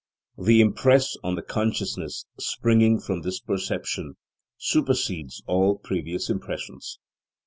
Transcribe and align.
The 0.43 0.61
impress 0.61 1.15
on 1.23 1.35
the 1.35 1.43
consciousness 1.43 2.25
springing 2.39 2.99
from 2.99 3.21
this 3.21 3.39
perception 3.39 4.15
supersedes 4.57 5.43
all 5.45 5.77
previous 5.77 6.27
impressions. 6.27 6.97